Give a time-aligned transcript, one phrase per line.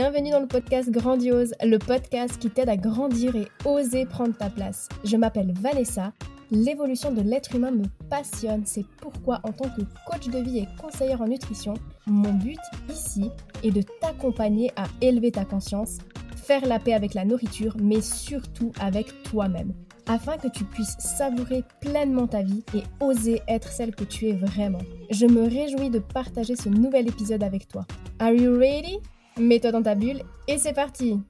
[0.00, 4.48] bienvenue dans le podcast Grandiose, le podcast qui t'aide à grandir et oser prendre ta
[4.48, 4.88] place.
[5.02, 6.12] Je m'appelle Vanessa,
[6.52, 10.68] l'évolution de l'être humain me passionne, c'est pourquoi en tant que coach de vie et
[10.80, 11.74] conseillère en nutrition,
[12.06, 13.32] mon but ici
[13.64, 15.98] est de t'accompagner à élever ta conscience,
[16.36, 19.72] faire la paix avec la nourriture, mais surtout avec toi-même
[20.06, 24.32] afin que tu puisses savourer pleinement ta vie et oser être celle que tu es
[24.32, 24.78] vraiment.
[25.10, 27.84] Je me réjouis de partager ce nouvel épisode avec toi.
[28.20, 29.00] Are you ready?
[29.38, 31.20] Mets-toi dans ta bulle et c'est parti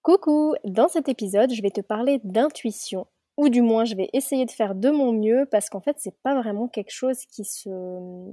[0.00, 3.06] Coucou Dans cet épisode, je vais te parler d'intuition.
[3.36, 6.16] Ou du moins, je vais essayer de faire de mon mieux parce qu'en fait, c'est
[6.22, 7.68] pas vraiment quelque chose qui se,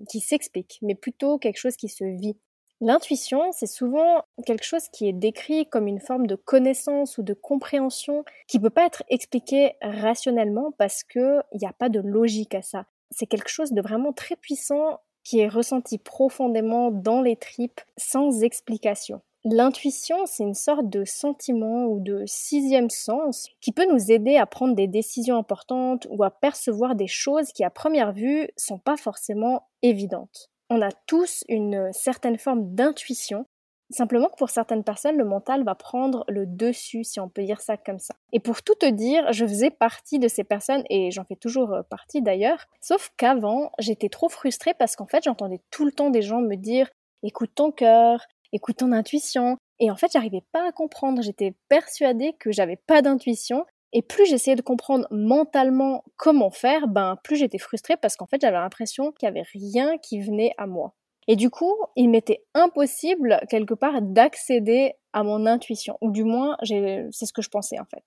[0.10, 2.38] qui s'explique, mais plutôt quelque chose qui se vit.
[2.80, 7.34] L'intuition, c'est souvent quelque chose qui est décrit comme une forme de connaissance ou de
[7.34, 12.56] compréhension qui ne peut pas être expliqué rationnellement parce qu'il n'y a pas de logique
[12.56, 12.86] à ça.
[13.12, 18.42] C'est quelque chose de vraiment très puissant qui est ressenti profondément dans les tripes sans
[18.42, 19.22] explication.
[19.46, 24.46] L'intuition, c'est une sorte de sentiment ou de sixième sens qui peut nous aider à
[24.46, 28.98] prendre des décisions importantes ou à percevoir des choses qui à première vue sont pas
[28.98, 33.46] forcément évidentes on a tous une certaine forme d'intuition.
[33.92, 37.60] Simplement que pour certaines personnes, le mental va prendre le dessus, si on peut dire
[37.60, 38.14] ça comme ça.
[38.32, 41.74] Et pour tout te dire, je faisais partie de ces personnes, et j'en fais toujours
[41.74, 46.12] euh, partie d'ailleurs, sauf qu'avant, j'étais trop frustrée parce qu'en fait, j'entendais tout le temps
[46.12, 46.88] des gens me dire
[47.24, 48.22] écoute ton cœur,
[48.54, 49.58] écoute ton intuition.
[49.80, 51.22] Et en fait, j'arrivais pas à comprendre.
[51.22, 57.18] J'étais persuadée que j'avais pas d'intuition et plus j'essayais de comprendre mentalement comment faire, ben
[57.24, 60.68] plus j'étais frustrée parce qu'en fait j'avais l'impression qu'il n'y avait rien qui venait à
[60.68, 60.94] moi.
[61.32, 66.58] Et du coup, il m'était impossible quelque part d'accéder à mon intuition, ou du moins
[66.64, 68.04] c'est ce que je pensais en fait.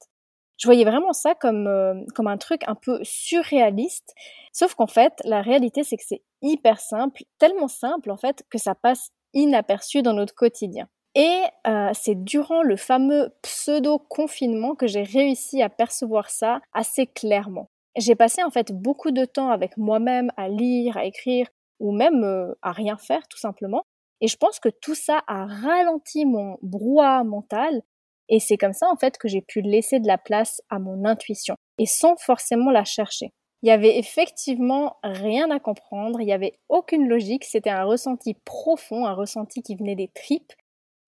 [0.59, 4.12] Je voyais vraiment ça comme, euh, comme un truc un peu surréaliste,
[4.53, 8.59] sauf qu'en fait la réalité c'est que c'est hyper simple, tellement simple en fait que
[8.59, 10.89] ça passe inaperçu dans notre quotidien.
[11.15, 17.71] Et euh, c'est durant le fameux pseudo-confinement que j'ai réussi à percevoir ça assez clairement.
[17.97, 21.47] J'ai passé en fait beaucoup de temps avec moi-même à lire, à écrire
[21.82, 23.82] ou même euh, à rien faire tout simplement.
[24.20, 27.82] Et je pense que tout ça a ralenti mon brouhaha mental
[28.28, 31.04] et c'est comme ça en fait que j'ai pu laisser de la place à mon
[31.04, 33.32] intuition et sans forcément la chercher.
[33.62, 38.34] Il y avait effectivement rien à comprendre, il n'y avait aucune logique, c'était un ressenti
[38.44, 40.53] profond, un ressenti qui venait des tripes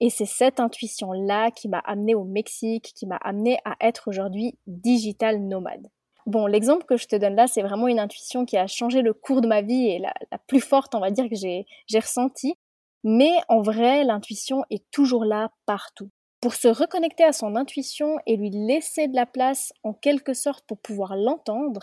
[0.00, 4.58] et c'est cette intuition-là qui m'a amené au Mexique, qui m'a amené à être aujourd'hui
[4.66, 5.88] digital nomade.
[6.26, 9.12] Bon, l'exemple que je te donne là, c'est vraiment une intuition qui a changé le
[9.12, 10.14] cours de ma vie et la,
[10.46, 12.54] plus forte, on va dire, que j'ai ressentie.
[13.02, 16.10] Mais en vrai, l'intuition est toujours là partout.
[16.40, 20.64] Pour se reconnecter à son intuition et lui laisser de la place en quelque sorte
[20.66, 21.80] pour pouvoir l'entendre,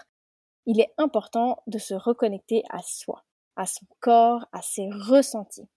[0.66, 3.24] il est important de se reconnecter à soi,
[3.56, 5.68] à son corps, à ses ressentis.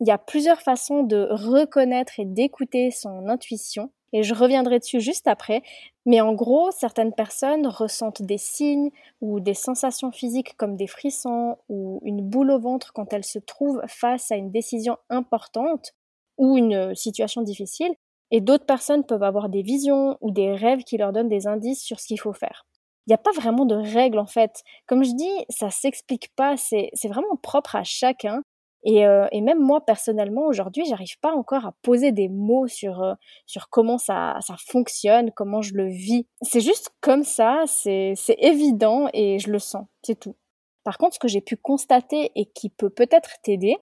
[0.00, 5.00] Il y a plusieurs façons de reconnaître et d'écouter son intuition, et je reviendrai dessus
[5.00, 5.62] juste après,
[6.06, 8.90] mais en gros, certaines personnes ressentent des signes
[9.20, 13.38] ou des sensations physiques comme des frissons ou une boule au ventre quand elles se
[13.38, 15.92] trouvent face à une décision importante
[16.38, 17.94] ou une situation difficile,
[18.30, 21.82] et d'autres personnes peuvent avoir des visions ou des rêves qui leur donnent des indices
[21.82, 22.66] sur ce qu'il faut faire.
[23.06, 24.62] Il n'y a pas vraiment de règles en fait.
[24.86, 28.42] Comme je dis, ça s'explique pas, c'est vraiment propre à chacun.
[28.86, 33.14] Euh, et, même moi, personnellement, aujourd'hui, j'arrive pas encore à poser des mots sur, euh,
[33.46, 36.26] sur comment ça, ça fonctionne, comment je le vis.
[36.42, 40.36] C'est juste comme ça, c'est évident et je le sens, c'est tout.
[40.84, 43.76] Par contre, ce que j'ai pu constater et qui peut peut-être t'aider,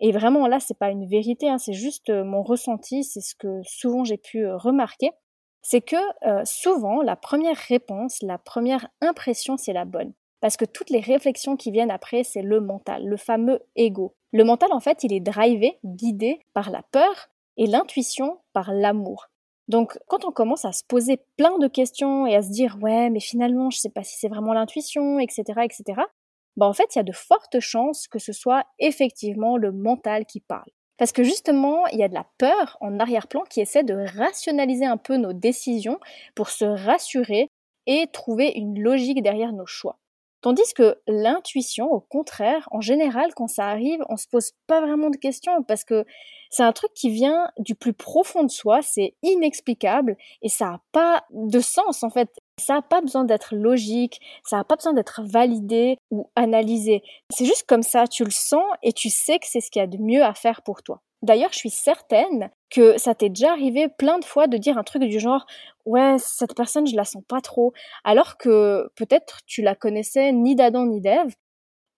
[0.00, 3.34] et vraiment là, c'est pas une vérité, hein, c'est juste euh, mon ressenti, c'est ce
[3.34, 5.10] que souvent j'ai pu remarquer,
[5.62, 5.96] c'est que
[6.44, 10.12] souvent, la première réponse, la première impression, c'est la bonne.
[10.42, 14.16] Parce que toutes les réflexions qui viennent après, c'est le mental, le fameux ego.
[14.32, 19.28] Le mental, en fait, il est drivé, guidé par la peur et l'intuition par l'amour.
[19.68, 23.08] Donc, quand on commence à se poser plein de questions et à se dire ouais,
[23.08, 26.02] mais finalement, je sais pas si c'est vraiment l'intuition, etc., etc.,
[26.56, 30.26] bah en fait, il y a de fortes chances que ce soit effectivement le mental
[30.26, 30.68] qui parle.
[30.98, 34.86] Parce que justement, il y a de la peur en arrière-plan qui essaie de rationaliser
[34.86, 36.00] un peu nos décisions
[36.34, 37.48] pour se rassurer
[37.86, 39.98] et trouver une logique derrière nos choix.
[40.42, 45.08] Tandis que l'intuition, au contraire, en général, quand ça arrive, on se pose pas vraiment
[45.08, 46.04] de questions parce que
[46.50, 50.80] c'est un truc qui vient du plus profond de soi, c'est inexplicable et ça n'a
[50.90, 52.28] pas de sens en fait.
[52.58, 57.02] Ça n'a pas besoin d'être logique, ça n'a pas besoin d'être validé ou analysé.
[57.30, 59.84] C'est juste comme ça, tu le sens et tu sais que c'est ce qu'il y
[59.84, 61.02] a de mieux à faire pour toi.
[61.22, 64.82] D'ailleurs, je suis certaine que ça t'est déjà arrivé plein de fois de dire un
[64.82, 65.46] truc du genre
[65.84, 67.72] ouais, cette personne, je la sens pas trop,
[68.04, 71.34] alors que peut-être tu la connaissais ni d'Adam ni d'Ève,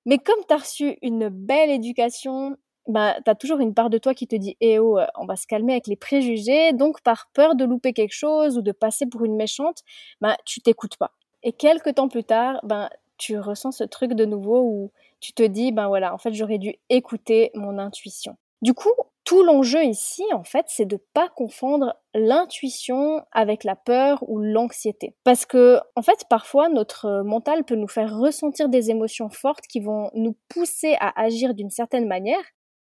[0.06, 2.56] mais comme tu as reçu une belle éducation
[2.86, 5.26] bah, tu as toujours une part de toi qui te dit Eh oh, euh, on
[5.26, 6.72] va se calmer avec les préjugés.
[6.72, 9.82] Donc, par peur de louper quelque chose ou de passer pour une méchante,
[10.20, 11.12] bah, tu t'écoutes pas.
[11.42, 15.42] Et quelques temps plus tard, ben, tu ressens ce truc de nouveau où tu te
[15.42, 18.36] dis Ben voilà, en fait, j'aurais dû écouter mon intuition.
[18.64, 18.94] Du coup,
[19.24, 25.14] tout l'enjeu ici, en fait, c'est de pas confondre l'intuition avec la peur ou l'anxiété.
[25.22, 29.80] Parce que, en fait, parfois, notre mental peut nous faire ressentir des émotions fortes qui
[29.80, 32.42] vont nous pousser à agir d'une certaine manière,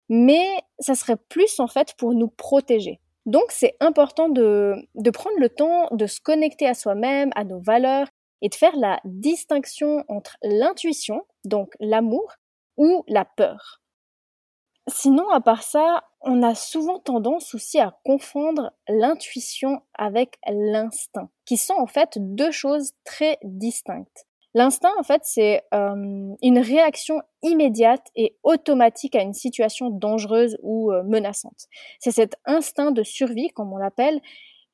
[0.08, 0.48] mais
[0.80, 3.02] ça serait plus, en fait, pour nous protéger.
[3.26, 7.60] Donc, c'est important de, de prendre le temps de se connecter à soi-même, à nos
[7.60, 8.08] valeurs,
[8.42, 12.36] et de faire la distinction entre l'intuition, donc l'amour,
[12.78, 13.82] ou la peur.
[14.90, 21.58] Sinon, à part ça, on a souvent tendance aussi à confondre l'intuition avec l'instinct, qui
[21.58, 24.26] sont en fait deux choses très distinctes.
[24.54, 30.92] L'instinct, en fait, c'est euh, une réaction immédiate et automatique à une situation dangereuse ou
[30.92, 31.68] euh, menaçante.
[32.00, 34.22] C'est cet instinct de survie, comme on l'appelle,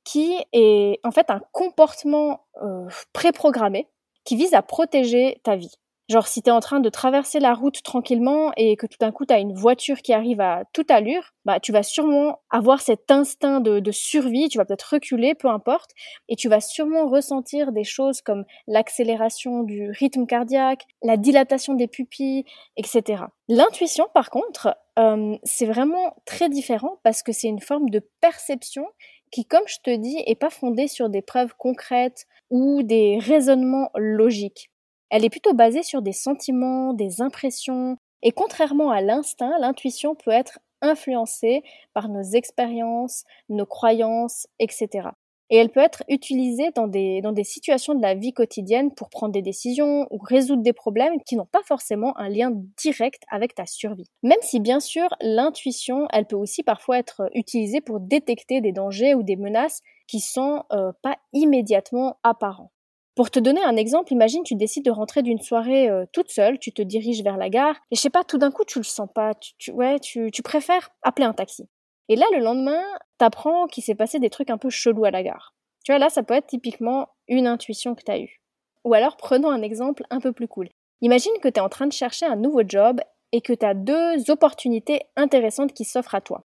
[0.05, 3.89] qui est en fait un comportement euh, préprogrammé
[4.25, 5.75] qui vise à protéger ta vie.
[6.09, 9.13] Genre, si tu es en train de traverser la route tranquillement et que tout d'un
[9.13, 12.81] coup, tu as une voiture qui arrive à toute allure, bah, tu vas sûrement avoir
[12.81, 15.91] cet instinct de, survie, tu vas peut-être reculer, peu importe,
[16.27, 21.87] et tu vas sûrement ressentir des choses comme l'accélération du rythme cardiaque, la dilatation des
[21.87, 22.43] pupilles,
[22.75, 23.23] etc.
[23.47, 28.85] L'intuition, par contre, euh, c'est vraiment très différent parce que c'est une forme de perception
[29.31, 33.89] qui, comme je te dis, est pas fondée sur des preuves concrètes ou des raisonnements
[33.95, 34.69] logiques.
[35.13, 40.31] Elle est plutôt basée sur des sentiments, des impressions, et contrairement à l'instinct, l'intuition peut
[40.31, 41.61] être influencée
[41.93, 45.09] par nos expériences, nos croyances, etc.
[45.51, 49.11] Et elle peut être utilisée dans des, dans des situations de la vie quotidienne pour
[49.11, 52.51] prendre des décisions ou résoudre des problèmes qui n'ont pas forcément un lien
[52.81, 54.09] direct avec ta survie.
[54.23, 59.13] Même si bien sûr l'intuition, elle peut aussi parfois être utilisée pour détecter des dangers
[59.13, 62.71] ou des menaces qui sont euh, pas immédiatement apparents.
[63.15, 66.57] Pour te donner un exemple, imagine tu décides de rentrer d'une soirée euh, toute seule,
[66.57, 68.83] tu te diriges vers la gare, et je sais pas, tout d'un coup tu le
[68.83, 71.69] sens pas, tu, ouais, tu, tu préfères appeler un taxi.
[72.09, 72.81] Et là, le lendemain,
[73.17, 75.53] t'apprends qu'il s'est passé des trucs un peu chelous à la gare.
[75.85, 78.41] Tu vois, là, ça peut être typiquement une intuition que t'as eue.
[78.83, 80.69] Ou alors, prenons un exemple un peu plus cool.
[81.01, 82.99] Imagine que tu es en train de chercher un nouveau job
[83.31, 86.43] et que tu as deux opportunités intéressantes qui s'offrent à toi.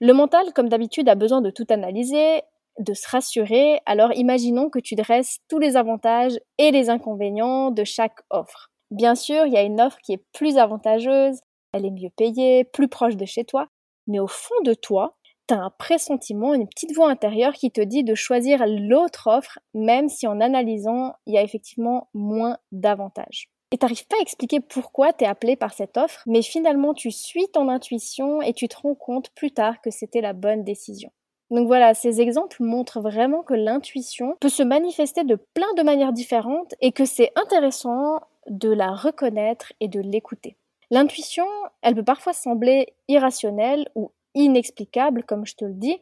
[0.00, 2.42] Le mental, comme d'habitude, a besoin de tout analyser
[2.78, 7.84] de se rassurer, alors imaginons que tu dresses tous les avantages et les inconvénients de
[7.84, 8.70] chaque offre.
[8.90, 11.40] Bien sûr, il y a une offre qui est plus avantageuse,
[11.72, 13.68] elle est mieux payée, plus proche de chez toi,
[14.06, 15.16] mais au fond de toi,
[15.48, 19.58] tu as un pressentiment, une petite voix intérieure qui te dit de choisir l'autre offre,
[19.74, 23.48] même si en analysant, il y a effectivement moins d'avantages.
[23.72, 27.10] Et t'arrives pas à expliquer pourquoi tu es appelé par cette offre, mais finalement tu
[27.10, 31.10] suis ton intuition et tu te rends compte plus tard que c'était la bonne décision.
[31.52, 36.14] Donc voilà, ces exemples montrent vraiment que l'intuition peut se manifester de plein de manières
[36.14, 40.56] différentes et que c'est intéressant de la reconnaître et de l'écouter.
[40.90, 41.44] L'intuition,
[41.82, 45.98] elle peut parfois sembler irrationnelle ou inexplicable, comme je te le dis,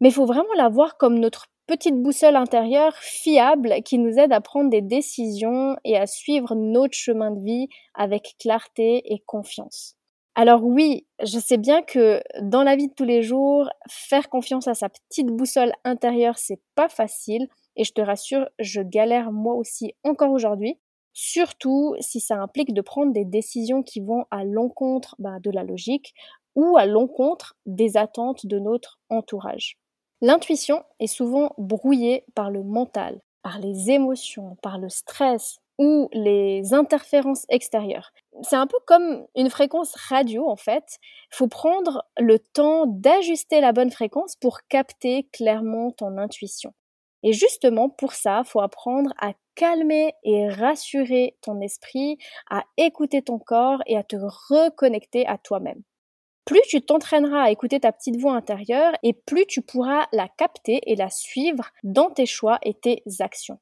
[0.00, 4.32] mais il faut vraiment la voir comme notre petite boussole intérieure fiable qui nous aide
[4.32, 9.96] à prendre des décisions et à suivre notre chemin de vie avec clarté et confiance.
[10.36, 14.66] Alors oui, je sais bien que dans la vie de tous les jours, faire confiance
[14.66, 17.46] à sa petite boussole intérieure, c'est pas facile.
[17.76, 20.78] Et je te rassure, je galère moi aussi encore aujourd'hui.
[21.12, 25.62] Surtout si ça implique de prendre des décisions qui vont à l'encontre bah, de la
[25.62, 26.14] logique
[26.56, 29.78] ou à l'encontre des attentes de notre entourage.
[30.20, 36.72] L'intuition est souvent brouillée par le mental, par les émotions, par le stress, ou les
[36.72, 38.12] interférences extérieures.
[38.42, 40.98] C'est un peu comme une fréquence radio en fait.
[41.32, 46.74] Il faut prendre le temps d'ajuster la bonne fréquence pour capter clairement ton intuition.
[47.22, 52.18] Et justement pour ça, faut apprendre à calmer et rassurer ton esprit,
[52.50, 55.82] à écouter ton corps et à te reconnecter à toi-même.
[56.44, 60.80] Plus tu t'entraîneras à écouter ta petite voix intérieure et plus tu pourras la capter
[60.90, 63.58] et la suivre dans tes choix et tes actions.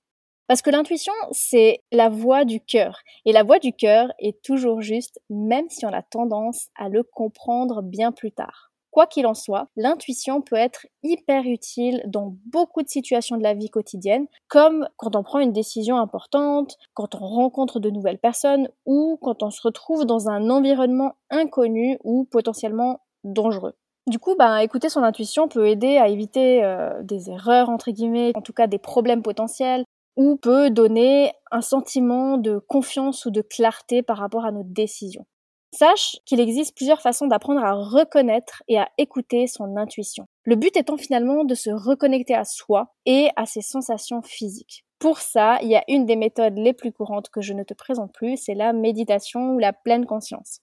[0.53, 2.99] Parce que l'intuition, c'est la voix du cœur.
[3.25, 7.03] Et la voix du cœur est toujours juste, même si on a tendance à le
[7.03, 8.71] comprendre bien plus tard.
[8.91, 13.55] Quoi qu'il en soit, l'intuition peut être hyper utile dans beaucoup de situations de la
[13.55, 18.69] vie quotidienne, comme quand on prend une décision importante, quand on rencontre de nouvelles personnes
[18.85, 23.73] ou quand on se retrouve dans un environnement inconnu ou potentiellement dangereux.
[24.09, 28.33] Du coup, ben, écouter son intuition peut aider à éviter euh, des erreurs, entre guillemets,
[28.35, 29.85] en tout cas des problèmes potentiels,
[30.17, 35.27] ou peut donner un sentiment de confiance ou de clarté par rapport à nos décisions.
[35.75, 40.27] Sache qu'il existe plusieurs façons d'apprendre à reconnaître et à écouter son intuition.
[40.45, 44.85] Le but étant finalement de se reconnecter à soi et à ses sensations physiques.
[44.99, 47.75] Pour ça, il y a une des méthodes les plus courantes que je ne te
[47.75, 50.61] présente plus, c'est la méditation ou la pleine conscience.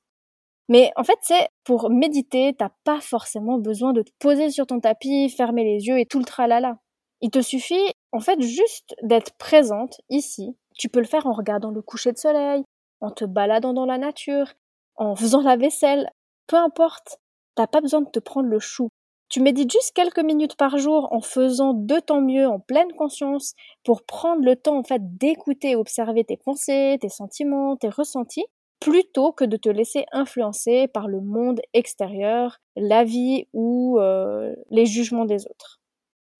[0.70, 4.80] Mais en fait, c'est pour méditer, t'as pas forcément besoin de te poser sur ton
[4.80, 6.78] tapis, fermer les yeux et tout le tralala.
[7.22, 10.56] Il te suffit, en fait, juste d'être présente ici.
[10.76, 12.64] Tu peux le faire en regardant le coucher de soleil,
[13.02, 14.54] en te baladant dans la nature,
[14.96, 16.10] en faisant la vaisselle,
[16.48, 17.20] peu importe,
[17.56, 18.90] t'as pas besoin de te prendre le chou.
[19.30, 23.54] Tu médites juste quelques minutes par jour en faisant de ton mieux en pleine conscience
[23.84, 28.46] pour prendre le temps en fait d'écouter et observer tes pensées, tes sentiments, tes ressentis
[28.80, 34.86] plutôt que de te laisser influencer par le monde extérieur, la vie ou euh, les
[34.86, 35.79] jugements des autres.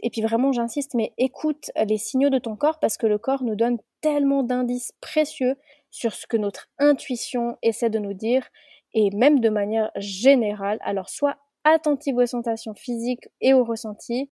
[0.02, 3.44] Et puis vraiment, j'insiste, mais écoute les signaux de ton corps parce que le corps
[3.44, 5.56] nous donne tellement d'indices précieux
[5.92, 8.48] sur ce que notre intuition essaie de nous dire
[8.94, 10.80] et même de manière générale.
[10.82, 14.30] Alors sois attentive aux sensations physiques et aux ressentis.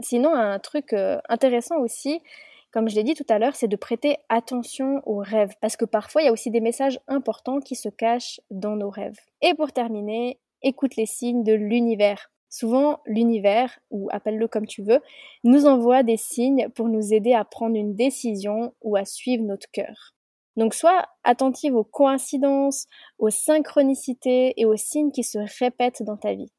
[0.00, 2.20] Sinon, un truc euh, intéressant aussi,
[2.70, 5.86] comme je l'ai dit tout à l'heure, c'est de prêter attention aux rêves, parce que
[5.86, 9.18] parfois il y a aussi des messages importants qui se cachent dans nos rêves.
[9.40, 12.30] Et pour terminer, écoute les signes de l'univers.
[12.48, 15.00] Souvent, l'univers, ou appelle-le comme tu veux,
[15.44, 19.70] nous envoie des signes pour nous aider à prendre une décision ou à suivre notre
[19.72, 20.14] cœur.
[20.56, 22.86] Donc sois attentive aux coïncidences,
[23.18, 26.50] aux synchronicités et aux signes qui se répètent dans ta vie.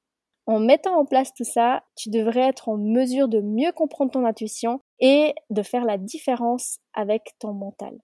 [0.45, 4.25] En mettant en place tout ça, tu devrais être en mesure de mieux comprendre ton
[4.25, 7.97] intuition et de faire la différence avec ton mental.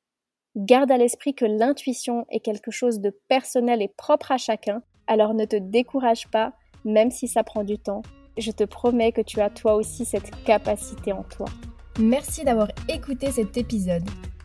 [0.55, 5.33] Garde à l'esprit que l'intuition est quelque chose de personnel et propre à chacun, alors
[5.33, 6.53] ne te décourage pas,
[6.85, 8.01] même si ça prend du temps.
[8.37, 11.47] Je te promets que tu as toi aussi cette capacité en toi.
[11.99, 14.03] Merci d'avoir écouté cet épisode.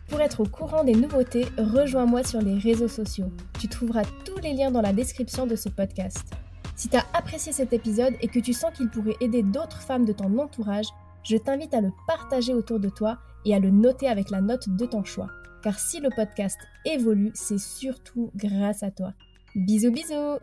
[0.09, 3.31] Pour être au courant des nouveautés, rejoins-moi sur les réseaux sociaux.
[3.59, 6.33] Tu trouveras tous les liens dans la description de ce podcast.
[6.75, 10.05] Si tu as apprécié cet épisode et que tu sens qu'il pourrait aider d'autres femmes
[10.05, 10.87] de ton entourage,
[11.23, 14.69] je t'invite à le partager autour de toi et à le noter avec la note
[14.69, 15.27] de ton choix.
[15.61, 19.13] Car si le podcast évolue, c'est surtout grâce à toi.
[19.55, 20.39] Bisous bisous